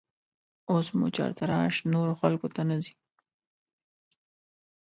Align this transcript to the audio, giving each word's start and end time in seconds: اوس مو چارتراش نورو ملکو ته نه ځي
اوس 0.71 0.87
مو 0.97 1.07
چارتراش 1.15 1.75
نورو 1.91 2.13
ملکو 2.21 2.47
ته 2.55 2.61
نه 2.69 2.77
ځي 2.83 2.93